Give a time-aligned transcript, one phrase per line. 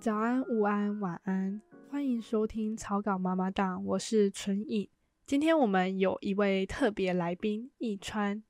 [0.00, 1.60] 早安、午安、晚安，
[1.90, 4.88] 欢迎收听草稿妈妈档，我是纯颖。
[5.26, 8.42] 今天我们有一位特别来宾，易川。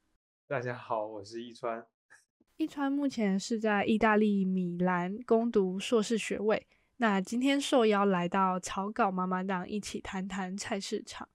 [0.46, 1.84] 大家好，我是易川。
[2.56, 6.68] 易川目前是在意大利米兰攻读硕士学位。
[6.98, 11.28] 那今天受邀来到草稿妈妈档，一起谈谈菜市场。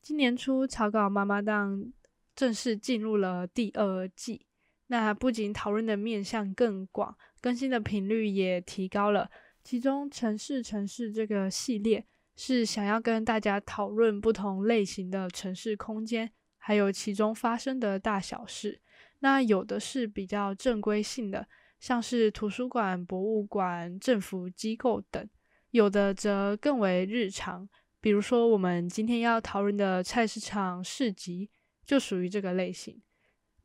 [0.00, 1.92] 今年初，草稿妈妈档
[2.36, 4.46] 正式进入了第二季。
[4.88, 9.30] 那不仅讨论的面向更广，更新的频率也提高了。
[9.62, 12.04] 其中，城市城市这个系列
[12.36, 18.80] 是想要跟大家讨论不同类型的城市空间，还有其中发生的大小事。
[19.20, 21.48] 那有的是比较正规性的，
[21.80, 25.24] 像是图书馆、博物馆、政府机构等；
[25.70, 27.66] 有的则更为日常，
[28.02, 31.48] 比如说我们今天要讨论的菜市场市集，
[31.86, 33.00] 就属于这个类型。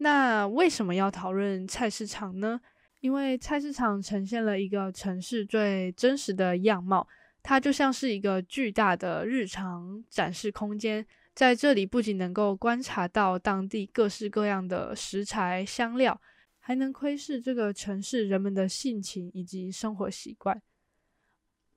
[0.02, 2.60] 那为什么要讨论菜市场呢？
[3.02, 7.08] 因为菜市场呈现了一个城市最真实的样貌，
[7.42, 11.06] 它就像是一个巨大的日常展示空间。
[11.34, 16.20] 在这里，不仅能够观察到当地各式各样的食材香料，
[16.60, 20.62] 还能窥视这个城市人们的性情以及生活习惯。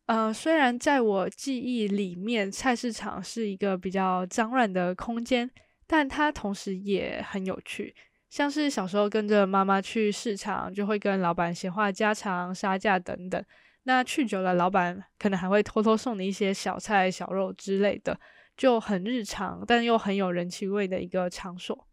[0.06, 5.48] 呃，虽然在我记忆里面，菜市场是一个比较脏乱的空间，
[5.86, 7.94] 但它同时也很有趣。
[8.32, 13.44] 像是小时候跟着妈妈去市场，就会跟老板闲话家常、杀价等等。
[13.82, 18.18] 那去久了，老板可能还会偷偷送你一些小菜、小肉之类的，
[18.56, 21.86] 就很日常，但又很有人情味的一个场所。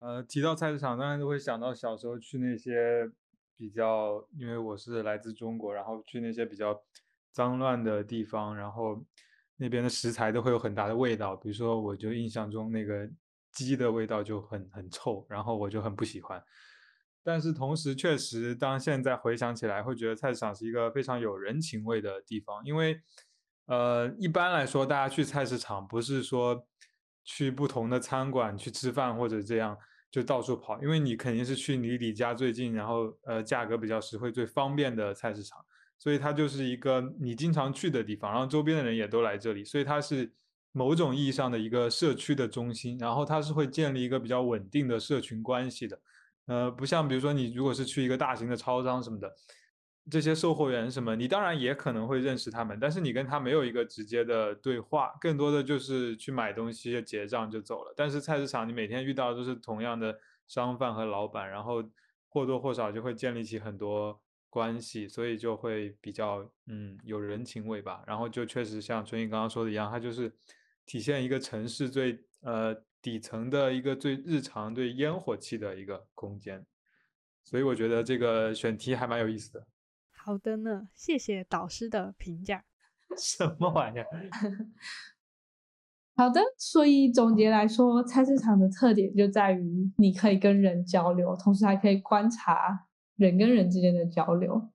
[0.00, 3.10] 呃，提到菜市场，当然都会想到小时候去那些
[3.56, 6.78] 比较，因为我是来自中国，然后去那些比较
[7.32, 9.02] 脏乱的地方，然后
[9.56, 11.34] 那边的食材都会有很大的味道。
[11.34, 13.08] 比如说，我就印象中那个。
[13.52, 16.42] 鸡的味道就很很臭，然后我就很不喜欢。
[17.22, 22.64] 但是同时，确实，当现在回想起来，会觉得菜市场是一个非常有人情味的地方。
[22.64, 22.98] 因为，
[23.66, 26.66] 呃，一般来说，大家去菜市场不是说
[27.22, 29.76] 去不同的餐馆去吃饭或者这样
[30.10, 35.58] 就到处跑，因为你肯定是去离你家最近，然后呃价格比较实惠、最方便的菜市场。
[35.98, 40.32] 所以它就是一个你经常去的地方，然后周边的人也都来这里，所以它是。
[40.72, 46.00] 某种意义上的一个社区的中心，然后它是会建立一个比较稳定的社群关系的，
[46.46, 49.34] 呃，不像比如说你如果是去一个大型的超商什么的，
[50.08, 57.92] 这些售货员什么，你当然也可能会认识他们，但是你跟他没有一个直接的对话，更多的就是去买东西、结账就走了。
[57.96, 61.82] 但是菜市场你每天遇到的都是同样的商贩和老板，然后
[62.28, 68.04] 或多或少就会建立起很多关系，所以就会比较嗯有人情味吧。
[68.06, 70.32] 然后就确实像春英刚刚说的一样，它就是。
[70.90, 76.66] 体现一个城市最呃底层的一个最日常、最烟火气的一个空间，
[77.44, 79.64] 所以我觉得这个选题还蛮有意思的。
[80.10, 82.64] 好的呢，谢谢导师的评价。
[83.16, 84.06] 什么玩意儿？
[86.16, 94.68] 好的，所以总结来说，菜市场的特点就在于你可以跟人交流，同时还可以观察人跟人之间的交流。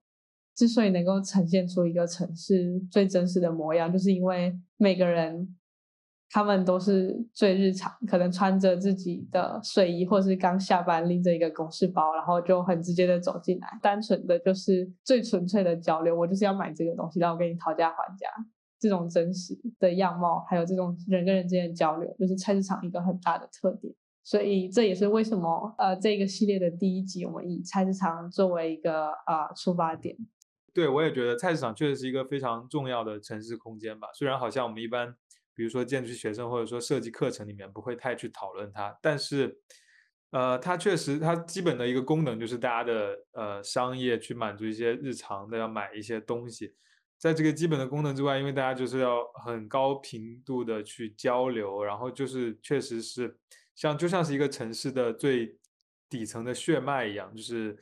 [0.56, 5.54] 之所以能够呈现出一个城市最真实的模样，就是因为每个人。
[6.30, 16.14] 他们都是最日常，可能穿着自己的睡衣，或是刚下班拎着一个公事包，然后就很直接的走进来，单纯的就是最纯粹的交流。
[16.14, 18.28] 我就是要买这个东西，然后跟你讨价还价，
[18.80, 23.94] 这种真实的样貌，还有这种人跟人之间的交流，就是菜市场一个很大的特点。
[24.24, 30.18] 所以这也是为什么呃这个系列的第一集，我们以菜市场作为一个呃出发点。
[30.74, 34.08] 对，我也觉得菜市场确实是一个非常重要的城市空间吧。
[34.14, 35.16] 虽然好像我们一般。
[35.56, 39.58] 比如说建筑系学生或者说设计课程里面不会太去讨论它，但是，
[40.32, 46.76] 呃，它确实它基本的一个功能就是大家的呃商业去满足一些日常的要买一些东西，
[47.18, 53.38] 在这个基本的功能之外，因为大家就是要很高频度的去交流，然后就是确实是
[53.74, 55.58] 像就像是一个城市的最
[56.10, 57.78] 底层的血脉一样，就是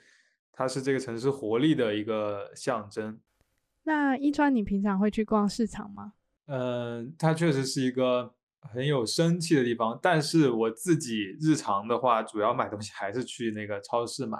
[0.51, 3.19] 它是这个城市活力的一个象征。
[3.83, 6.13] 那一川，你平常会去逛市场吗？
[6.47, 8.33] 嗯，它确实是一个
[8.73, 14.37] 很有生气的地方，但是我自己日常的话，主要买东西还是去那个超市买，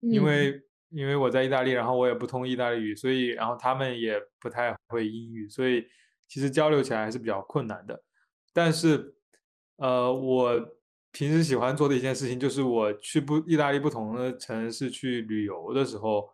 [0.00, 5.84] 因为因为我在意大利，然后我也不通意大利语，所以然后他们也不太会英语，所以
[6.28, 8.00] 其实交流起来还是比较困难的。
[8.52, 9.14] 但是，
[9.76, 10.54] 呃，我
[11.10, 16.30] 平时喜欢做的一件事情就是我去不意大利不同的城市去旅游的时候。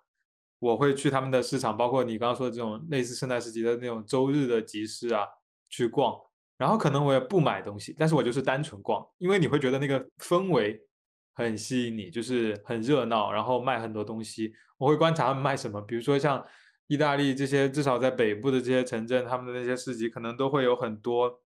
[0.67, 5.25] 我会去他们的市场，包括你刚刚说的这种类似圣诞市集的那种周日的集市啊，
[5.69, 6.15] 去逛。
[6.59, 10.81] 然后可能我也不买东西，但是我就是单纯逛，因为你会觉得那个氛围
[11.35, 14.53] 很吸引你，就是很热闹，然后卖很多东西。
[14.79, 16.43] 我会观察他们卖什么，比如说像
[16.87, 21.41] 意大利这些至少在北部的这些城镇，他们的那些市集可能都会有很多，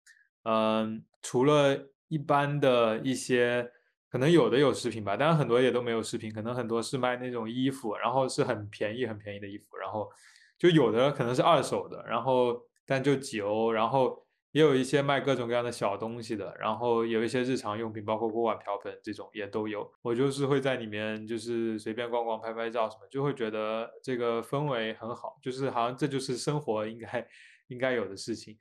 [0.43, 3.71] 嗯，除了一般的一些，
[4.09, 10.09] 可能有的有食品吧，当然很多也都没有食品，可能很多是卖那种衣服，然后是很便宜很便宜的衣服，然后
[10.57, 14.25] 就有的可能是二手的，然后但就几欧，然后。
[14.53, 19.87] 也有一些卖各种各样的小东西的，然后有一些日常用品，包括锅碗瓢盆这种也都有。
[20.01, 27.27] 我就是会在里面就是随便逛逛、拍拍照什么，就会觉得这个氛围很好，就是好像这就是生活应该
[27.67, 28.57] 应该有的事情。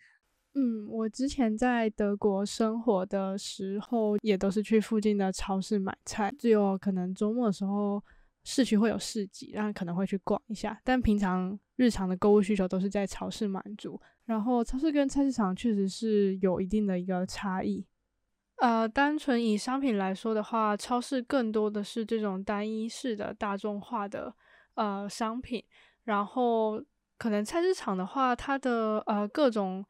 [0.58, 8.02] 嗯，我之前在德国生活的时候，也都是去附近的超市买菜，只有可能周末的时候
[8.42, 14.00] 市区会有市集，然后可能会去逛一下，但平常日常的购物需求都是在超市满足。
[14.24, 17.84] 然后超市跟菜市场确实是有一定的一个差异，
[18.56, 24.34] 呃，单纯以商品来说的话，超市更多的是这种单一式的大众化的
[24.74, 25.62] 呃商品，
[26.04, 26.82] 然后
[27.18, 29.84] 可能菜市场的话，它的呃各种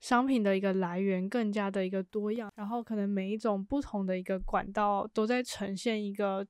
[0.00, 6.46] 商品的一个来源更加的一个多样，然后可能每一种不同的一个管道都在呈现一个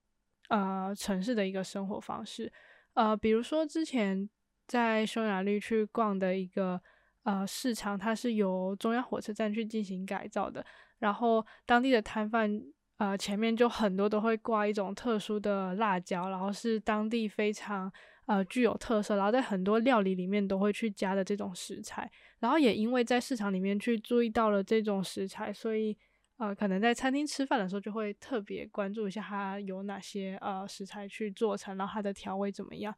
[0.48, 2.52] 呃城市的一个生活方式，
[2.94, 4.28] 呃，比如说之前
[4.66, 6.80] 在匈牙利去逛的一个。
[7.22, 10.64] 呃，市场它是由中央火车站去进行改造的，
[10.98, 12.50] 然后当地的摊贩
[12.96, 17.92] 呃前面就很多都会挂一种特殊的辣椒，然后是当地非常
[18.30, 25.96] 呃具有特色，然后在很多料理里面都会去加的这种食材，然后也因为在市场里面去注意到了这种食材，所以
[26.36, 32.94] 呃可能在餐厅吃饭的时候就会特别关注一下它有哪些呃食材去做成，然后它的调味怎么样。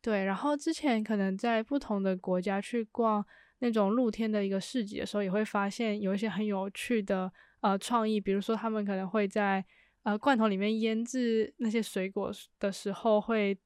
[0.00, 3.26] 对，然后之前可能在不同的国家去逛。
[3.60, 7.28] 那种露天的一个市集的时候，也会发现有一些很有趣的
[7.60, 9.64] 呃创意，比如说他们可能会在
[10.04, 12.30] 呃罐头里面腌制那些水果
[12.60, 13.58] 的时候，会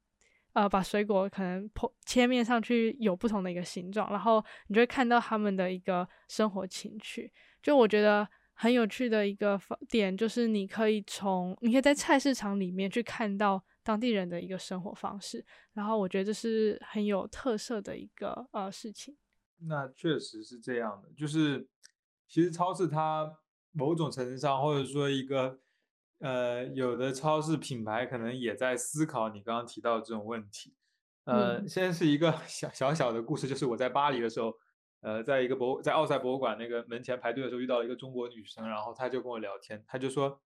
[0.53, 7.33] 呃把水果可能剖切面上去有不同的一个形状，然后你就会看到他们的一个生活情趣。
[7.63, 19.17] 就我觉得很有趣的一个点，就是你可以从你可以在菜市场里面去看到当地人的一个生活方式，然后我觉得这是很有特色的一个呃事情。
[19.65, 21.67] 那确实是这样的，就是
[22.29, 23.33] 其实超市它
[23.73, 25.59] 某种程度上，或者说一个
[26.23, 30.75] 呃，有的超市品牌可能也在思考你刚刚提到的这种问题。
[31.25, 34.55] 呃，现在是一个小 小小的故事，就是我在巴黎的时候，
[35.01, 40.41] 呃，在一个博在奥赛博物馆那个门前排队的时候，遇到了一个中国女生，然后她就跟我聊天，她就说，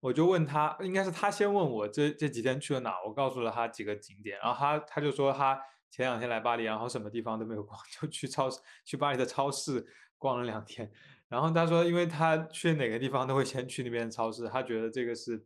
[0.00, 5.60] 我就问她，应该是她先问我这这几天去了哪，我告诉了她几个景点，然后她她就说她。
[5.92, 9.84] 前两天来巴黎，然后什么地方都没有逛，就去超市，去巴黎的超市
[10.18, 10.88] 逛了两天。
[11.30, 15.42] 然后他说，因为他去哪个地方都会先去那边超市，他觉得这个是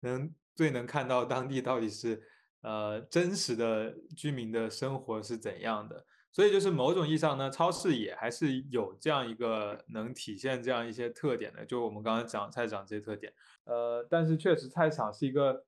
[0.00, 2.22] 能最能看到当地到底是
[2.62, 6.06] 呃真实的居民的生活是怎样的。
[6.32, 13.32] 所以就是某种意义上呢，超市也还是有这样一个能体现这样一些特点的，就我们刚刚讲菜场这些特点。
[13.64, 15.66] 呃，但是确实菜场是一个。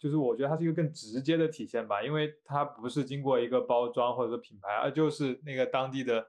[0.00, 6.26] 就是我觉得它是一个更直接的体现吧，因为它不是经过一个包装或者说品牌，而就是那个当地的，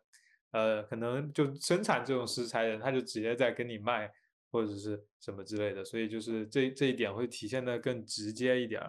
[0.51, 4.11] 呃，可能就生产这种食材的人，他就直接在跟你卖
[4.51, 8.81] 或者是什么之类的，所以就是这这一点会体现的更直接一点。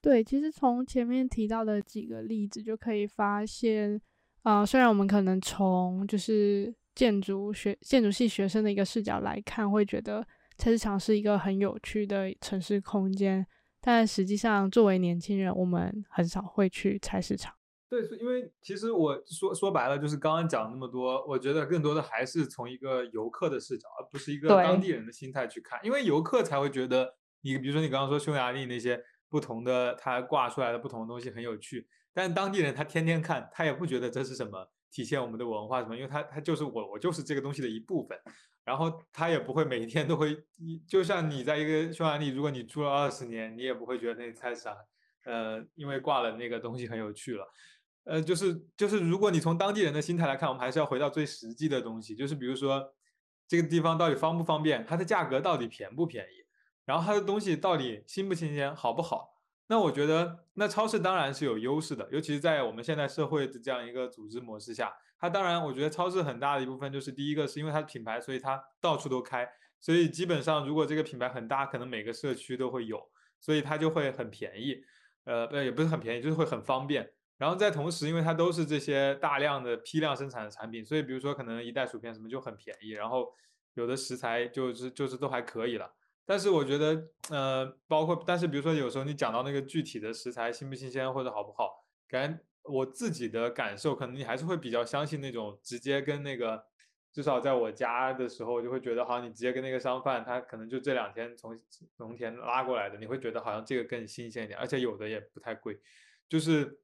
[0.00, 4.00] 对，其实从前面提到的几个例子就可以发现，
[4.42, 13.46] 啊，虽然我们可能从就是建筑学、建筑系学生的一个视角来看，会觉得菜市场是一个很有趣的城市空间。
[13.82, 17.54] 但实际上，作为年轻人，我们很少会去菜市场。
[17.90, 25.80] 对，是因为其实我说说白了，就是刚刚讲那么多，我觉得更多的还是从一个游客的视角，而不是一个当地人的心态去看。
[25.82, 38.16] 因为游客才会觉得你，比如说你刚刚说匈牙利那些不同的，他挂出来的不同的东西很有趣，但是当地人他天天看，他也不觉得这是什么体现我们的文化什么，因为他他就是我，我就是这个东西的一部分。
[38.62, 40.36] 然后他也不会每天都会，
[40.86, 44.76] 就像你在一个匈牙利，如果你住了二十年，你也不会觉得那菜市场，
[45.24, 47.44] 呃，因为挂了那个东西很有趣了，
[48.04, 52.94] 呃，就是就是，如果你从当地人的心态来看，我们还是要回到最实际的东西，就是比如说
[53.46, 56.44] 这个地方到底方不方便，它的价格到底便不便宜，
[56.84, 59.28] 然后它的东西到底新不新鲜，好不好？
[59.68, 64.92] 那我觉得，那超市当然是有优势的，尤其是在我们现在社会的这样一个组织模式下。
[65.16, 69.46] 它当然，我觉得超市很大的一部分就是第一个是因为它的品牌，所以它到处都开，
[69.78, 72.98] 所以基本上如果这个品牌很大，可能每个社区都会有，
[73.38, 74.82] 所以它就会很便宜，
[75.24, 77.08] 呃，不也不是很便宜，就是会很方便。
[77.40, 83.32] 然后在同时，因为它都是这些大量的批量生产的产品，所以比如说可能一袋薯片什么就很便宜，然后
[83.72, 85.90] 有的食材就是就是都还可以了。
[86.26, 96.62] 但是我觉得，呃，包括但是比如说有时候你讲到那个具体的食材新不新鲜或者好不好，感觉我自己的感受，可能你还是会比较相信那种直接跟那个，
[97.10, 101.58] 至少在我家的时候，就会觉得好像你直接跟那个商贩，他可能就这两天从
[101.96, 105.80] 农田拉过来的，你会觉得好像这个更新鲜一点，而且有的也不太贵，
[106.28, 106.78] 就是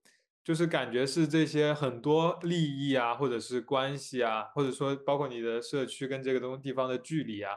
[0.47, 7.55] 就是感觉是这些很多利益啊，或者是关系啊，或者说包括你的社区跟这个东地方的距离啊。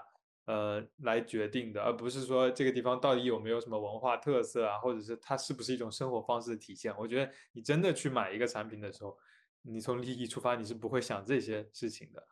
[0.48, 6.92] 呃，来决定的，而不是说这个地方到底有没有什么文化特色啊，或者是它是不是一种生活方式的体现。
[6.98, 9.16] 我觉得你真的去买一个产品的时候，
[9.62, 12.24] 你从利益出发，你是不会想这些事情的。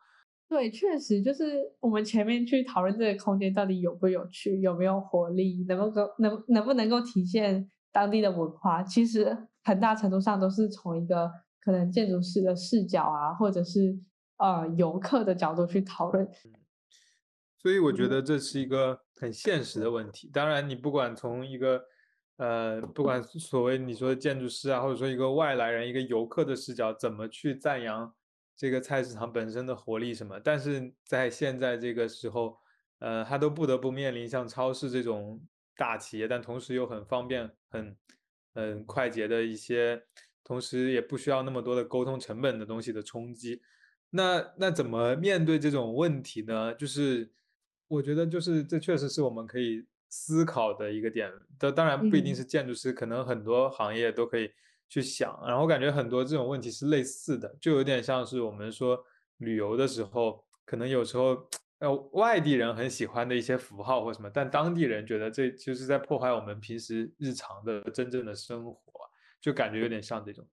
[0.48, 13.94] 对，确实就是我们前面去讨论这个空间到底有不有趣，有没有活力，能不能能能不能够体现当地的文化，其实很大程度上都是从一个可能建筑师的视角啊，或者是
[14.38, 16.26] 呃游客的角度去讨论。
[17.58, 20.30] 所以我觉得这是一个很现实的问题。
[20.32, 21.84] 当然，你不管从一个，
[22.38, 28.10] 呃，不管所谓你说的建筑师啊，或者说一个外来人、一个游客的视角，怎么去赞扬
[28.56, 32.56] 这个菜市场本身的活力什么，但是在现在这个时候，
[33.00, 35.38] 呃，他都不得不面临像超市这种
[35.76, 37.94] 大企业，但同时又很方便、很
[38.58, 40.02] 很快捷的一些，
[40.44, 43.62] 同时也不需要那么多的沟通成本的东西的冲击。
[44.10, 46.74] 那那怎么面对这种问题呢？
[46.74, 47.30] 就是。
[47.90, 54.50] 我觉得就是这确实是我们可以思考的一个点，当当然不一定是建筑师，可能很多行业都可以
[54.90, 55.42] 去想。
[55.46, 59.02] 然后感觉很多这种问题是类似的，就有点像是我们说
[59.38, 61.48] 旅游的时候，可能有时候
[61.78, 68.82] 呃外地人很喜欢的一些符号或什么，但当地人觉得这就是在破坏我们平时日常的真正的生活，
[69.40, 70.46] 就感觉有点像这种。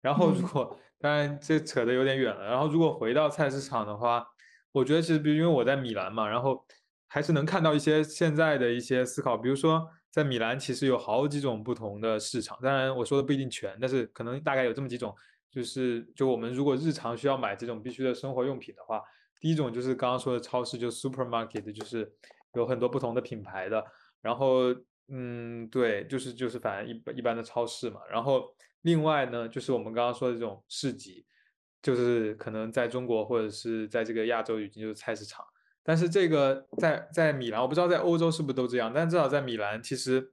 [0.00, 4.26] 然后如果当然这扯得有点远了，然后如果回到菜市场的话。
[4.74, 6.66] 我觉得其实，比如因为我在米兰嘛，然后
[7.06, 9.36] 还是能看到一些现在的一些思考。
[9.36, 15.14] 比如说，在米兰其实有好几种不同的市场，当然我说的不一定全，但是可能大概有这么几种。
[15.48, 19.00] 就是就我们如果日常需要买这种必须的生活用品的话，
[19.44, 22.10] 第一种就是刚刚说的超市，就 supermarket，就是
[22.54, 23.84] 有很多不同的品牌的。
[24.22, 24.74] 然后，
[25.08, 28.00] 嗯，对，就是就是反正一一般的超市嘛。
[28.10, 28.42] 然后
[28.80, 31.26] 另外呢，就是我们刚刚说的这种市集。
[31.82, 35.44] 就是可能在中国或者是在这个亚洲已经就是菜市场，
[35.82, 40.32] 但是这个在在米兰，我不知道在欧洲是不是都这样，但至少在米兰，其实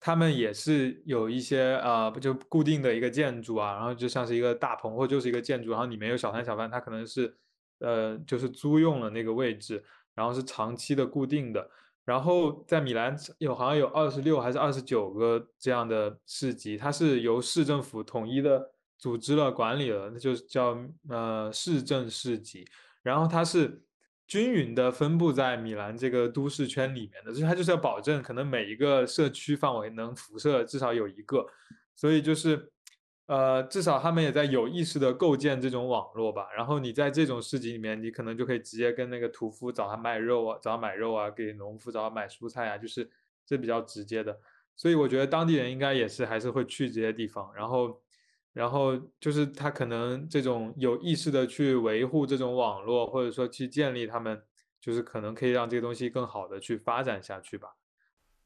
[0.00, 7.32] 他们也是有一些啊，不就固定的一个建筑啊，然后就像是一个大棚或就是一个建筑，然后里面有小摊小贩，他可能是
[7.80, 11.70] 呃就是租用了那个位置，然后是长期的固定的，
[12.04, 18.70] 然后在米兰有好像有二十六还是二十九个这样的市集，它是由市政府统一的。
[19.00, 20.76] 组织了管理了，那就是叫
[21.08, 22.66] 呃市政市集，
[23.00, 23.80] 然后它是
[24.26, 31.46] 均匀的分布在米兰这个都市圈里面的，所以它就是要保证可能每一个社区范围能辐射至少有一个，
[31.94, 32.72] 所以就是
[33.28, 36.48] 呃至少他们也在有意识的构建这种网络吧。
[36.56, 43.08] 然后你在这种市集里面，你可能就可以直接跟那个屠夫找他卖肉啊，找他买肉啊，给农夫找他买蔬菜啊，就是
[43.46, 44.40] 这比较直接的。
[44.74, 48.02] 所以我觉得当地人应该也是还是会去这些地方，然后。
[48.54, 54.42] 然后就是他可能这种有意识的去维护这种网络，或者说去建立他们，
[54.80, 57.77] 就是可能可以让这个东西更好的去发展下去吧。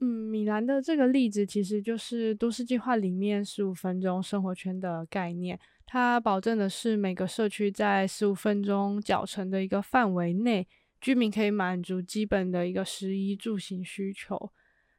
[0.02, 5.56] 嗯，米兰的这个例子其实就是都市计划里面十五分钟生活圈的概念，
[5.86, 10.66] 它保证的是每个社区在十五分钟脚程的一个范围内，
[11.00, 14.50] 居民可以满足基本的一个食衣住行需求。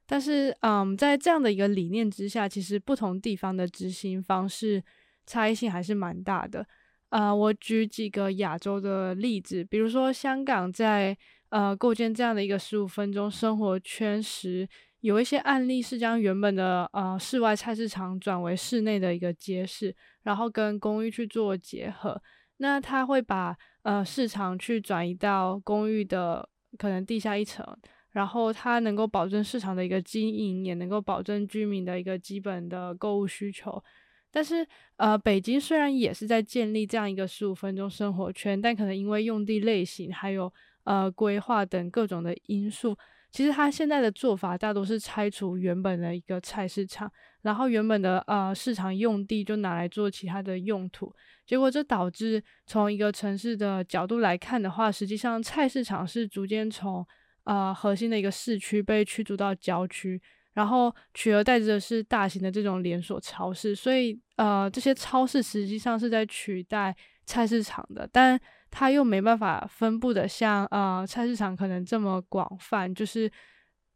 [0.05, 4.81] 但是，嗯，在这样的一个理念之下，其实不同地方的执行方式。
[5.25, 6.67] 差异性还是蛮大的，
[7.07, 11.17] 呃，我举几个亚洲的例子，比如说香港在
[11.47, 14.67] 呃构建这样的一个十五分钟生活圈时，
[15.03, 22.21] 有一些案例是将原本的呃室外菜市场转为室内的一个街市，然后跟公寓去做结合。
[22.57, 27.65] 那他会把呃市场去转移到公寓的可能地下一层，
[28.11, 33.83] 然后它能够保证市场的一个经营，也能够保证居民的一个基本的购物需求。
[34.31, 40.51] 但是，呃，北京虽然也是在建立这样一个十五分钟生活圈，但可能因为用地类型还有
[40.85, 42.97] 呃规划等各种的因素，
[43.33, 47.11] 其实它现在的做法大多是拆除原本的一个菜市场，
[47.41, 51.11] 然后原本的呃市场用地就拿来做其他的用途，
[51.45, 57.05] 结果这导致从一个城市的角度来看的话，实际上菜市场是逐渐从
[57.45, 60.21] 呃核心的一个市区被驱逐到郊区。
[60.53, 68.39] 然后取而代之的是大型的这种连锁超市，所以呃，这些超市实际上是在取代菜市场的，但
[68.75, 73.31] 它又没办法分布的像呃菜市场可能这么广泛，就是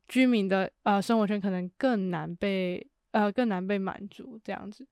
[0.08, 4.88] 居民的呃生活圈可能更难被呃更难被满足这样子。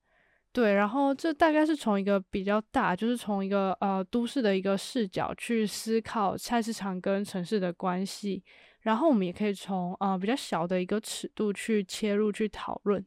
[0.51, 8.43] 对，然后这大概是从一个比较大，就是从一个呃都市的一个视角去思考菜市场跟城市的关系，
[8.79, 13.05] 然后我们也可以从呃比较小的一个尺度去切入去讨论。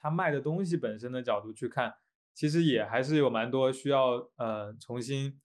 [0.00, 1.94] 他卖的东西本身的角度去看，
[2.36, 5.40] 其实也还是有蛮多需要呃重新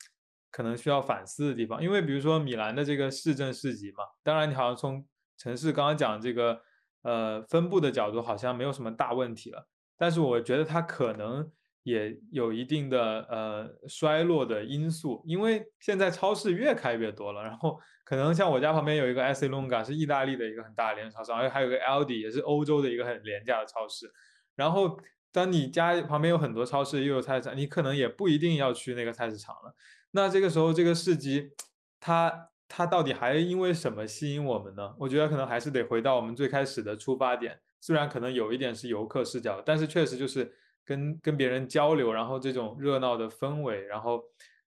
[0.52, 1.82] 可能需要反思的地方。
[1.82, 5.08] 因为比如说米兰的这个市政市集嘛，当然你好像从
[5.38, 6.62] 城市刚刚讲这个
[7.04, 9.66] 呃分布的角度好像没有什么大问题了，
[9.98, 11.50] 但是我觉得它可能
[11.84, 24.12] 也有一定的呃衰落的因素，因为现在超市越开越多了，然后可能像我家旁边有一个 S Longa 是意大利的一个很大的连锁超市，而且还有个 Aldi 也是欧洲的一个很廉价的超市。
[24.56, 25.00] 然后，
[25.32, 29.74] 当你家旁边有很多超市，又有菜市场，你可能也不一定要去那个菜市场了。
[30.12, 31.52] 那这个时候，这个市集，
[32.00, 34.94] 它它到底还因为什么吸引我们呢？
[35.00, 37.58] 我觉得可能还是得回到我们最开始的出发点。
[37.80, 44.22] 虽然可能有一点是游客视角，但是确实就是跟跟别人交流，然后这种热闹的氛围，然后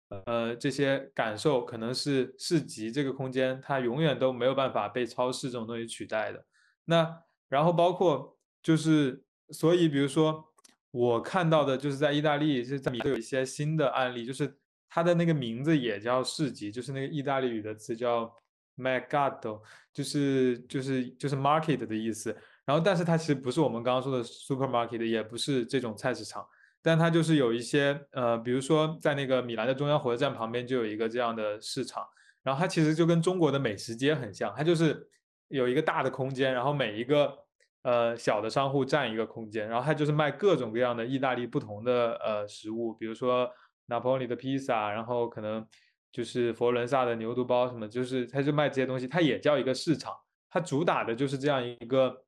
[0.09, 6.47] 呃这些感受，可能是市集这个空间它永远都没有办法被超市这种东西取代的。
[6.87, 9.23] 那然后包括就是。
[9.51, 10.54] 所以，比如说
[10.95, 14.57] 我看到的，就是在意大利，就在米有一些新的案例，就是
[14.89, 18.33] 它的那个名字也叫市集，就是那个意大利语的词叫
[18.77, 19.61] mercato，
[19.93, 22.31] 就是就是就是 market 的意思。
[22.65, 26.47] 然后，但是它其实不是我们刚刚说的 supermarket，也不是这种菜市场，
[26.81, 32.07] 但它就是有一些呃，比如说在那个米兰的中央火车站旁边就有一个这样的市场，
[32.45, 35.09] 然后它其实就跟中国的美食街很像，它就是
[35.49, 37.44] 有一个大的空间，然后每一个。
[37.85, 43.47] 呃，小的商户占一个空间，然后他就是卖各种各样的意大利不同的呃食物，比如说
[43.87, 45.63] 拿破仑的披萨，然后可能
[46.11, 50.15] 就是佛罗伦萨的牛肚包什么，就是他就卖这些东西，它也叫一个市场，
[50.49, 52.25] 它主打的就是这样一个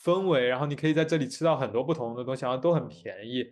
[0.00, 3.44] 氛围，然后你可以在这里吃到很多不同的东西，然后都很便宜。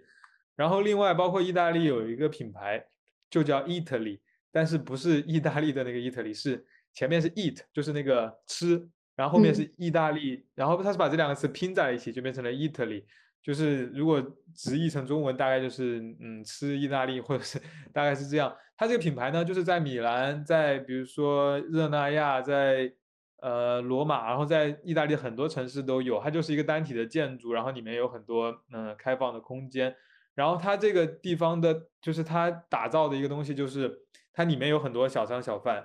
[0.55, 2.87] 然后另外包括意大利有一个品牌
[3.29, 4.21] 就叫 Italy，
[4.53, 8.89] 但是不是意大利的那个 Italy，是前面是 eat，就是那个吃。
[9.19, 13.03] 然后后面是意大利，然后他是把这两个词拼在了一起，就变成了 Italy。
[13.43, 17.61] 就是如果直译成中文，大概就是嗯吃意大利，或者是
[17.93, 18.55] 大概是这样。
[18.77, 22.93] 它这个品牌呢，就是在米兰，在比如说热那亚，在
[23.41, 26.21] 呃罗马，然后在意大利很多城市都有。
[26.21, 29.93] 它就是一个单体的建筑，然后里面有很多嗯开放的空间。
[30.37, 33.99] 然后它这个地方的，就是它打造的一个东西，就是
[34.33, 35.83] 它里面有很多小商小贩，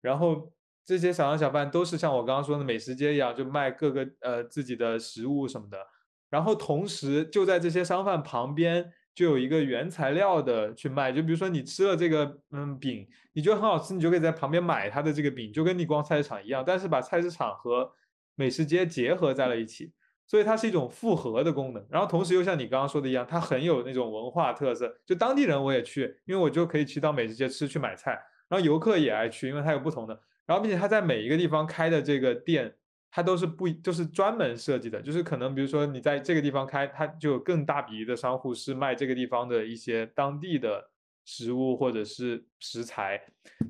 [0.00, 0.52] 然后。
[0.86, 5.76] 这些小商小贩都是像我刚刚说的美食街一样，就卖各个呃自己的食物什么的。
[6.30, 17.90] 然后同时就在这些商贩旁边就有一个原材料的去卖，就比如说你吃了这个嗯饼，你觉得很好吃，你就可以在旁边买它的这个饼，就跟你逛菜市场一样，但是把菜市场和
[18.34, 19.92] 美食街结合在了一起，
[20.26, 21.84] 所以它是一种复合的功能。
[21.88, 28.12] 然后同时又像你刚刚说的一样，它很有那种文化特色，就当地人我也去，因为我就可以去到美食街吃去买菜，
[28.48, 30.20] 然后游客也爱去，因为它有不同的。
[30.46, 32.72] 然后，并且他在每一个地方开的这个店，
[33.10, 40.88] 它都是不就是专门设计的，就是可能比如说你在这个地方开，它就有更大比例的商户是卖这个地方的一些当地的
[41.24, 43.20] 食物或者是食材，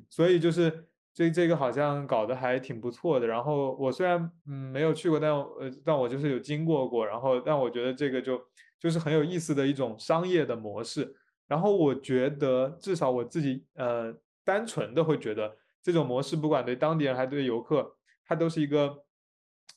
[0.07, 3.25] 所以就是这这个好像搞得还挺不错的。
[3.25, 8.39] 然后我虽然嗯没有去过，但呃但我就是有经过过，然后但我觉得这个就
[8.79, 11.15] 就是很有意思的一种商业的模式。
[11.47, 14.13] 然后我觉得至少我自己呃
[14.45, 15.57] 单纯的会觉得。
[15.87, 17.95] 这种模式不管对当地人还是对游客，
[18.25, 19.05] 它都是一个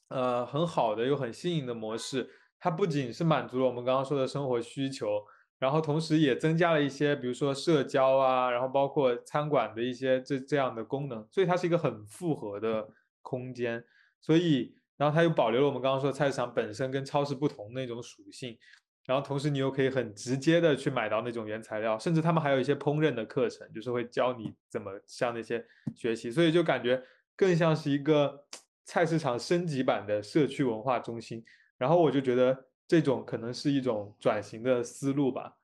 [0.09, 2.29] 呃很好的又很新颖的模式。
[2.59, 5.25] 它不仅是满足了我们刚刚说的生活需求，
[5.61, 11.25] 然后同时也增加了一些，比如说社交啊，然后包括餐馆的一些这这样的功能。
[11.31, 12.89] 所以它是一个很复合的
[13.23, 13.85] 空间。
[14.21, 18.59] 所以，然后它又保留了我们刚刚说菜市场本身跟超市不同的那种属性。
[19.07, 25.65] 然后同时你又可以很直接的去买到那种原材料，甚至他们还有一些烹饪的课程，就是会教你怎么像那些
[25.97, 27.03] 学习，所以就感觉
[27.35, 28.45] 更像是一个
[28.85, 31.43] 菜市场升级版的社区文化中心。
[31.77, 35.57] 然后我就觉得这种可能是一种转型的思路吧。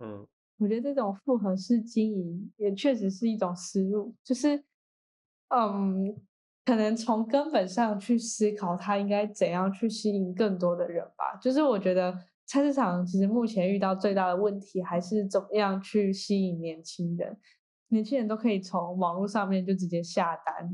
[0.00, 0.26] 嗯，
[0.58, 4.62] 我觉得这种复合式经营也确实是一种思路，就是
[5.48, 6.14] 嗯，
[6.66, 11.38] 可能从根本上去思考它应该怎样去吸引更多的人吧。
[11.40, 12.18] 就是我觉得。
[12.50, 17.38] 菜市场其实目前遇到最大的问题还是怎么样去吸引年轻人。
[17.90, 20.68] 年轻人都可以从网络上面就直接下单，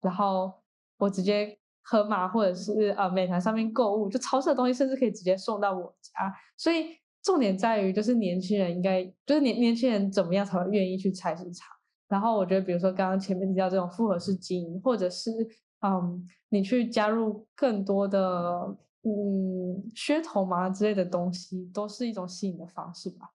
[0.00, 0.54] 然后
[0.98, 6.32] 我直接盒马或者是呃美团上面购物，就超市的东西甚至可以直接送到我家。
[6.56, 6.90] 所以
[7.24, 11.66] 重点在于就是年轻人应该就是年年轻人怎么样才会愿意去菜市场。
[12.06, 15.32] 然后我觉得比如说刚刚前面提到这种复合式经营，或者是
[15.80, 18.76] 嗯你去加入更多的。
[19.08, 23.30] 嗯，噱头嘛之类的东西，都是一种吸引的方式吧。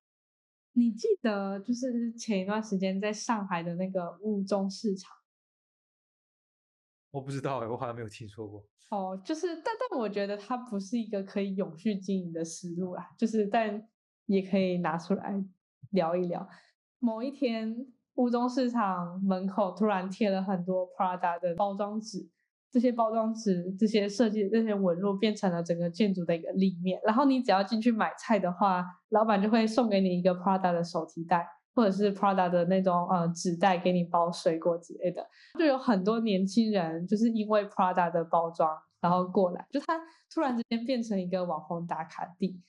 [0.73, 5.15] 你记得就是前一段时间在上海的那个物中市场？
[7.11, 8.67] 我不知道哎，我好像没有听说过。
[8.89, 13.09] 哦，就是，但但我觉得它不是一个可以永续经营的思路啦。
[13.17, 13.87] 就是，但
[14.25, 15.41] 也可以拿出来
[15.91, 16.45] 聊一聊。
[16.99, 22.29] 某一天，乌中市场门口突然贴了很多 Prada 的包装纸。
[22.71, 27.01] 这些包装纸、这些设计、这些纹路变成了整个建筑的一个立面。
[27.05, 35.27] 然后你只要进去买菜的话，老板就会送给你一个 Prada 的手提袋，或者是 Prada 的那种呃纸袋给你包水果之类的。
[35.59, 38.69] 就有很多年轻人就是因为 Prada 的包装，
[39.01, 39.99] 然后过来，就它
[40.33, 42.61] 突然之间变成一个网红打卡地，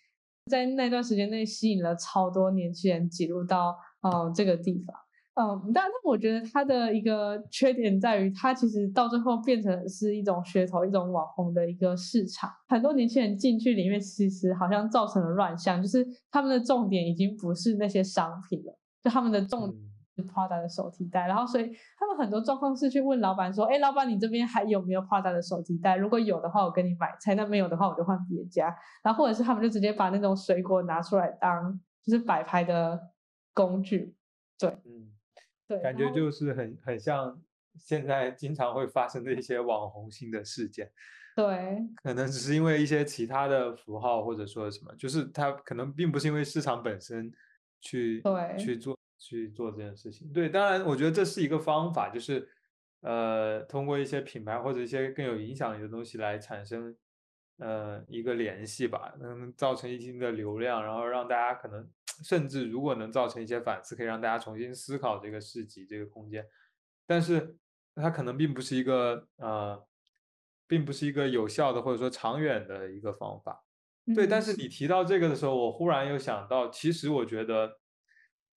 [0.50, 4.96] 在那段时间内吸引了超多年轻人挤入到呃这个地方。
[5.34, 12.50] 嗯，但但我觉得它的一个缺点在于，它其实到最后变成是一种噱头、一种网红的一个市场。
[12.68, 19.82] 很多年轻人进去里面，其实好像造成了乱象，就是他们的重点已经不是那些商品了，就他们的重点
[20.16, 21.26] 是 Prada 的手提袋。
[21.26, 25.96] 然后，所以他们很多状况是去问老板说：“哎，老板，你这边还有没有 Prada 的手提袋？
[25.96, 33.00] 如果有的话，我跟你买菜；那没有的话，我就换别家。”然后，或者是他们就直接把那种水果拿出来当就是摆拍的
[33.54, 34.14] 工具。
[34.58, 35.08] 对，嗯。
[35.80, 37.40] 感觉就是很很像
[37.78, 40.90] 现在经常会发生的一些网红性的事件，
[41.36, 47.32] 对，可能只是因为一些其他的符号或者说什么，就是它可能并不是因为市场本身
[47.80, 48.76] 去对去。
[48.76, 50.32] 做去做这件事情。
[50.32, 52.48] 对，当然我觉得这是一个方法，就是
[53.02, 56.92] 呃通过一些品牌或者一些更有影响力的东西来产生
[57.62, 61.88] 呃一个联系吧，能造成一定的流量，然后让大家可能。
[62.22, 66.46] 甚至如果能造成一些反思，可以让大家重新思考这个市集这个空间，
[67.06, 67.56] 但是
[67.96, 69.82] 它可能并不是一个呃，
[70.68, 73.64] 并不是一个有效的或者说长远的一个方法。
[74.14, 77.80] 对，但是你提到这个的时候，我忽然又想到，其实我觉得，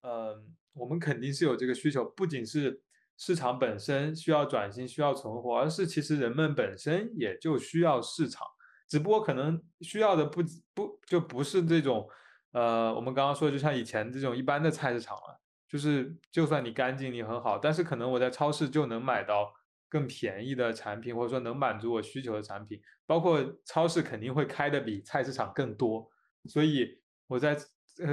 [0.01, 2.83] 嗯，我们肯定是有这个需求，不仅是
[3.17, 8.45] 市场本身需要转型需要存活，而是其实人们本身也就需要市场，
[8.87, 10.41] 只不过可能需要的不
[10.73, 12.07] 不就不是这种。
[12.51, 19.53] 呃，我们刚刚说，就像以前这种一般的菜市场了，就是就算你干净，你很好，但是可能我在超市就能买到
[19.89, 22.81] 更便宜的产品，或者说能满足我需求的产品。
[23.05, 26.09] 包括超市肯定会开的比菜市场更多，
[26.45, 27.57] 所以我在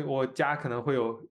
[0.05, 1.25] 我家可能会有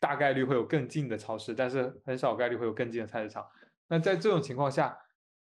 [0.00, 3.46] 大概率会有更近的超市，但是很少概率会有更近的菜市场。
[3.86, 4.98] 那在这种情况下，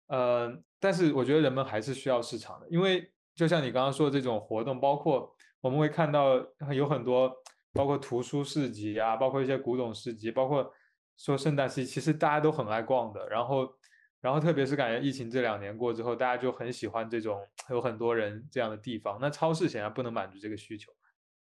[0.07, 5.35] 呃，但是我觉得人们还是需要市场的，因为就像你刚刚说的这种活动，包括。
[5.63, 7.33] 我们会看到有很多，
[7.71, 10.69] 包括图书市集啊，包括一些古董市集，包括
[11.15, 13.25] 说圣诞市集，其实大家都很爱逛的。
[13.29, 13.73] 然后，
[14.19, 19.17] 然后特别是感觉疫情这两年过之后，大家就很喜欢这种有很多人这样的地方。
[19.21, 20.91] 那超市显然不能满足这个需求，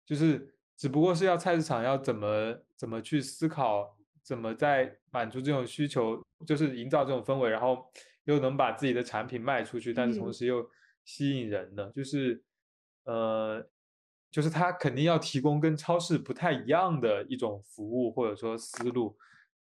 [0.06, 7.84] 就是只不过是要菜市场要怎么怎么去思考，怎么在满足这种需求，就是营造这种氛围，然后
[8.22, 10.64] 又能把自己的产品卖出去，但是同时又
[11.04, 12.42] 吸引人的，就是
[13.04, 13.68] 呃。
[14.30, 19.14] 就是它肯定要提供跟超市不太一样的一种服务或者说思路，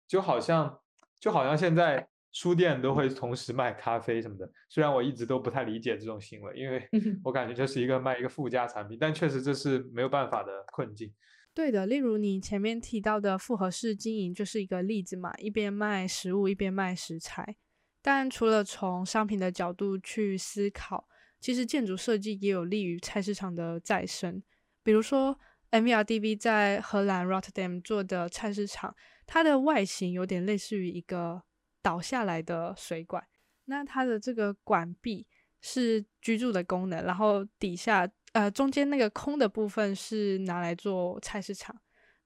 [0.08, 0.80] 就好像
[1.20, 6.82] 就好像现在书店都会同时卖咖啡什么的，虽然我一直都不太理解这种行为，因为
[7.22, 11.12] 我感觉这是一个卖一个附加产品，但确实这是没有办法的困境。
[11.52, 17.56] 对的，例如你前面提到的复合式经营就是一个例子嘛，一边卖食物一边卖食材。
[18.00, 21.06] 但除了从商品的角度去思考，
[21.44, 24.42] 其实建筑设计也有利于菜市场的再生。
[24.82, 25.38] 比如说
[25.72, 31.42] ，MVRDV 在荷兰 Rotterdam 做的菜市场，它的外形有点类似于一个
[31.82, 33.22] 倒下来的水管。
[33.66, 35.26] 那它的这个管壁
[35.60, 41.78] 是居住的功能，然后底下呃中间那个空的部分是拿来做菜市场。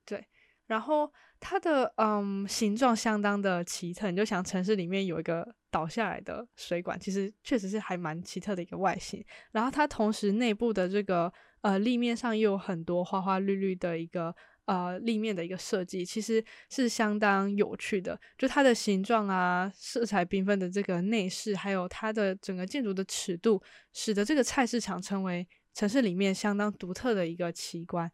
[0.04, 0.24] 对，
[0.68, 9.24] 然后它的嗯形状相当的奇特，你就想城市里面有一个倒下来的水管，其实确实是还蛮奇特的一个外形。
[9.50, 11.32] 然后它同时内部的这个。
[11.60, 14.32] 呃，立面上又有很多花花绿绿的一个
[14.66, 18.18] 呃立面的一个设计，其实是相当有趣的。
[18.38, 23.60] 就它的形状啊，色彩缤纷的这个内饰，还有它的整个建筑的尺度，
[23.92, 28.08] 使得这个菜市场成为城市里面相当独特的一个奇观。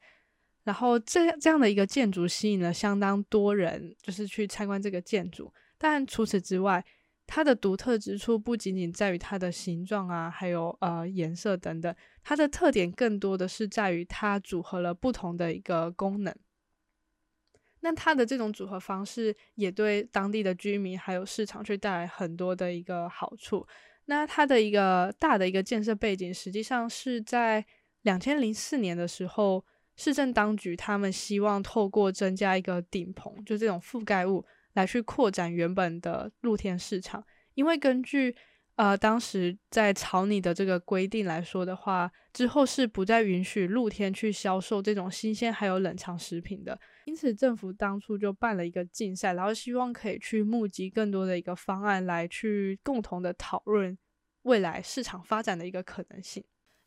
[0.64, 5.52] 然后这这样的一个建筑吸引了相当多人，就是去参观这个建筑。
[5.78, 6.84] 但除此之外，
[7.26, 16.34] 它的独特之处不仅仅在于它的形状啊，还有呃颜色等等，它的特点更多的是在于它组合了不同的一个功能。
[17.80, 23.66] 那它的这种组合方式也对当地的居民还有市场去带来很多的一个好处。
[24.06, 27.64] 那它的一个大的一个建设背景，实际上是在
[28.02, 29.64] 两千零四年的时候，
[29.96, 38.34] 市政当局他们希望透过增加一个顶棚，就这种覆盖物，来去扩展原本的露天市场，因为根据
[38.76, 46.76] 呃，当时在草拟的这个规定来说的话，之后是不再允许露天去销售这种新鲜还有冷藏食品的。
[47.04, 53.96] 因此，政府当初就办了一个竞赛，然后希望可以去募集更多的一个方案来去共同的讨论
[54.42, 56.42] 未来市场发展的一个可能性。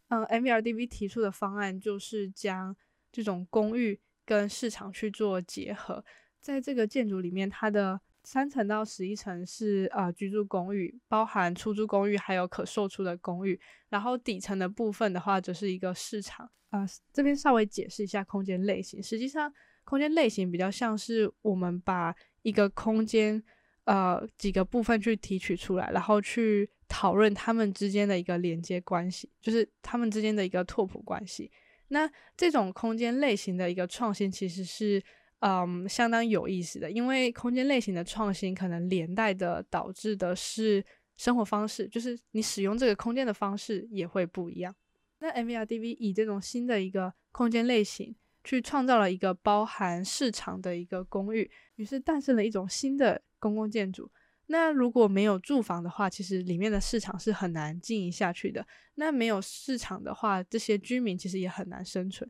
[0.10, 2.76] 嗯，MVRDV 提出的方案就是将
[3.17, 6.03] 这种公寓跟市场去做结合，
[6.39, 7.99] 在这个建筑里面，它的。
[8.23, 13.58] 三层到十一层是呃居住公寓，包含出租公寓还有可售出的公寓。
[13.88, 16.51] 然后底层的部分的话，则是一个市场。
[16.71, 19.01] 呃，这边稍微解释一下空间类型。
[19.01, 19.49] 实际上，
[19.86, 23.41] 空间类型比较像是我们把一个空间
[23.86, 31.49] 呃几个部分去提取出来，然后去讨论它们之间的一个连接关系，就是它们之间的一个拓扑关系。
[31.89, 35.04] 那这种空间类型的一个创新，其实是。
[35.41, 40.84] 嗯，相当有意思的，因为空间类型的创新可能连带的导致的是
[41.15, 44.76] 生活方式，就是你使用这个空间的方式也会不一样。
[45.19, 54.10] 那 MVRDV 以这种新的一个空间类型去创造了一个包含市场的一个公寓，于是诞生了一种新的公共建筑。
[54.48, 58.66] 那如果没有住房的话，其实里面的市场是很难经营下去的。
[58.96, 62.30] 那没有市场的话，这些居民其实也很难生存。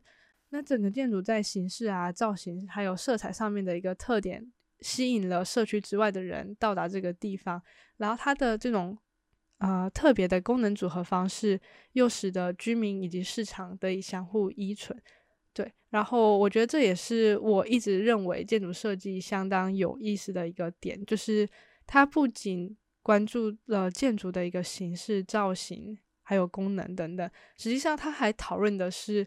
[0.50, 4.50] 那整个建筑在形式啊、造型还有色彩上面的一个特点，
[4.80, 7.62] 吸引了社区之外的人到达这个地方。
[7.98, 8.96] 然后它的这种
[9.58, 11.60] 啊特别的功能组合方式，
[11.92, 15.00] 又使得居民以及市场得以相互依存。
[15.52, 21.48] 对，然后我觉得这也是我一直认为建筑设计相当有意思的一个点，就是
[21.88, 29.26] 它不仅关注了建筑的一个形式、造型还有功能等等，实际上它还讨论的是。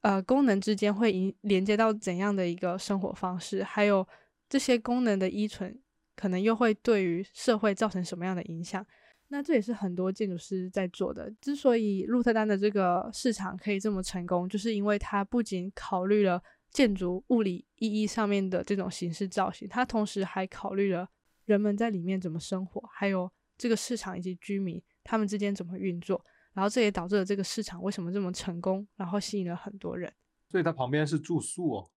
[0.00, 3.64] 呃，功能之间会连连接到怎样的一个生活方式？
[3.64, 4.06] 还有
[4.48, 5.76] 这些功能的依存，
[6.14, 8.86] 可能又会对于社会造成什么样的影响？
[9.26, 11.28] 那这也是很多建筑师在做的。
[11.40, 21.10] 之所以鹿特丹的这个市场可以这么成功，就是因为它不仅考虑了建筑物理意义上面的这种形式造型，它同时还考虑了
[21.48, 26.22] 人们在里面怎么生活，还有这个市场以及居民他们之间怎么运作。
[26.52, 30.12] 然后这也导致了这个市场为什么这么成功，然后吸引了很多人。
[30.46, 31.90] 所以它旁边是住宿哦。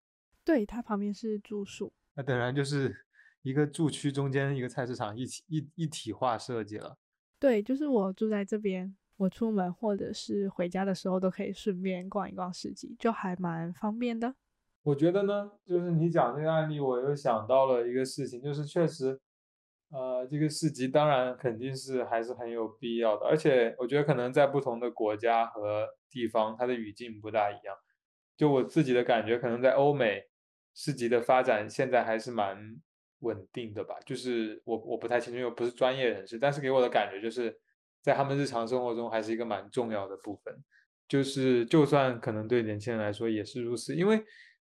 [0.46, 1.92] 对，它旁边是住宿。
[2.14, 2.96] 那当然就是
[3.42, 6.98] 一个住区中间一个菜市场一起一一体化设计了。
[7.40, 14.36] 对，就是我住在这边，我出门或者是回家的时候都可以顺便逛一逛市集，就还蛮方便的。
[14.84, 19.20] 我觉得呢，就是你讲这个案例，我又想到了一个事情，就是确实。
[19.92, 27.76] 呃，这个市集当然肯定是还是很有必要的，而且我觉得可能在不同的国家和地方，它的语境不大一样。
[28.38, 30.24] 就我自己的感觉，可能在欧美
[30.74, 32.58] 市集的发展现在还是蛮
[33.20, 33.96] 稳定的吧。
[34.06, 37.54] 就是我我不太清楚，因为我不是专业人士，但是给我的感觉就是
[38.02, 40.56] 在他们日常生活中还是一个蛮重要的部分。
[41.10, 44.24] 就是就算可能对年轻人来说也是如此，因为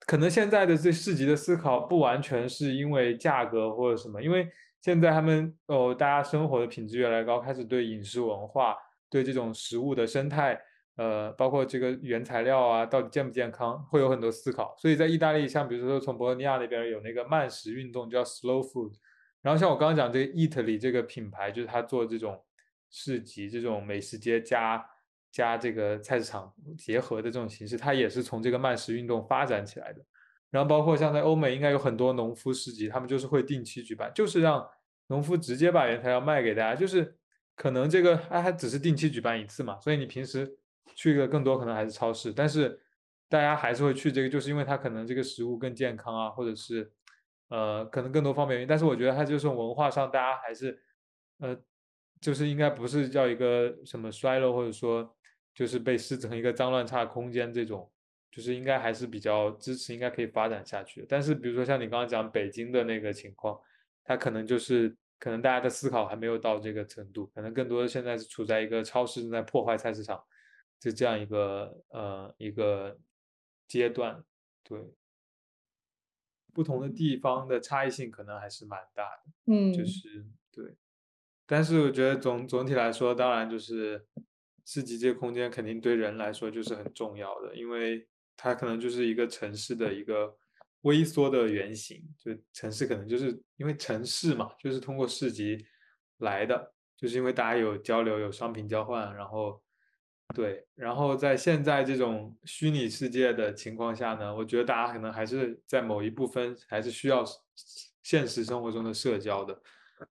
[0.06, 4.48] 可能现在的这市集的思考不完全是因为价格或者什么，因为。
[4.82, 8.76] 现在他们哦，大家生活的品质越来越高，开始对饮食文化、
[9.10, 10.58] 对这种食物的生态，
[10.96, 14.74] 呃，包括这个原材料啊，到底健不健康，会有很多思考。
[14.78, 18.94] 所以在意大利，像比如说从博洛尼亚那边有那个慢食运动，叫 Slow Food。
[19.42, 22.42] 然后像我刚刚讲这个 Italy 这个品牌，就是他做这种
[22.90, 24.84] 市集、这种美食街加
[25.30, 30.02] 加这个菜市场结合的这种形式，它也是从这个慢食运动发展起来的。
[30.50, 34.68] 然后包括像在欧美，应该有很多农夫市集，他们就是会定期举办，就是让
[35.06, 37.16] 农夫直接把原材料卖给大家，就是
[37.54, 40.58] 可能这个哎还只是定期举办一次嘛，所以你平时
[40.94, 42.80] 去的更多可能还是超市，但是
[43.28, 46.90] 大家还是会去这个，就是因为它可能这个食物更健康啊，或者是
[47.48, 50.80] 呃可能更多方面原因，但是我觉得它就是文化上大家还是
[51.38, 51.56] 呃
[52.20, 55.16] 就是应该不是叫一个什么衰落，或者说
[55.54, 57.90] 就是被视成一个脏乱差空间这种。
[58.30, 61.04] 就是应该还是比较支持，应该可以发展下去。
[61.08, 63.60] 但是比如说像你刚刚讲北京的那个情况，
[64.04, 70.22] 它可能就是可能大家的思考还没有到这个程度，可能更多的现在是处在一个超市正在破坏菜市场，
[70.78, 72.96] 就这样一个呃一个
[73.66, 74.24] 阶段。
[74.62, 74.78] 对，
[76.52, 79.32] 不同的地方的差异性可能还是蛮大的。
[79.52, 80.76] 嗯，就是对。
[81.46, 84.06] 但是我觉得总总体来说，当然就是
[84.64, 88.06] 市集这个空间肯定对人来说就是很重要的，因为。
[88.42, 90.34] 它可能就是一个城市的一个
[90.82, 95.62] 微缩的原型，就城市可能就是因为城市嘛，就是通过市集
[96.20, 99.62] 来的，就是因为大家有交流、有商品交换，然后
[100.34, 107.22] 对，然后在现在这种虚拟世界的情况下呢，我觉得大家可能还是在某一部分还是需要
[108.02, 109.60] 现实生活中的社交的，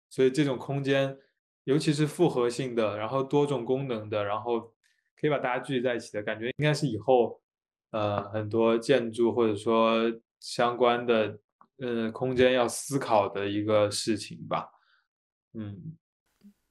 [0.07, 1.17] 所以这种空间，
[1.63, 4.71] 尤其是复合性的，然后多种功能的，然后
[5.19, 7.41] 可以把大家聚集在一起的感觉，应该是以后
[7.91, 10.01] 呃很多建筑或者说
[10.39, 11.39] 相关的
[11.77, 14.69] 呃空间要思考的一个事情吧。
[15.53, 15.97] 嗯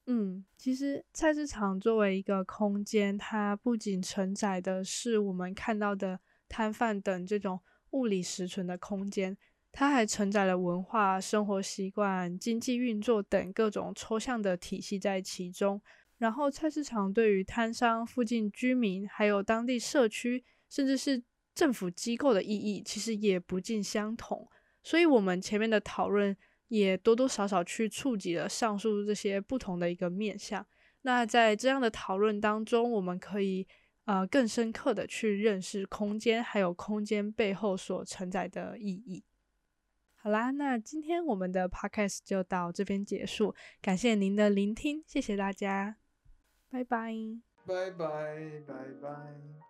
[0.07, 9.37] 嗯，其实菜市场作为一个空间，它不仅承载的是我们看到的摊贩等这种物理实存的空间。
[9.70, 15.83] 它还承载了文化、生活习惯、经济运作等各种抽象的体系在其中。
[16.16, 21.22] 然后，菜市场对于摊商、附近居民，还有当地社区，甚至是
[21.54, 24.48] 政府机构的意义，其实也不尽相同。
[24.83, 26.37] 所以，我们前面的讨论
[26.68, 30.64] 也多多少少去触及了上述这些不同的一个面向。
[31.02, 33.66] 那在这样的讨论当中，我们可以
[34.04, 39.24] 呃更深刻的去认识空间，还有空间背后所承载的意义。
[40.16, 45.96] 好啦，那今天我们的 podcast 就到这边结束，感谢您的聆听，谢谢大家，
[46.68, 47.14] 拜拜，
[47.64, 49.67] 拜拜，拜拜。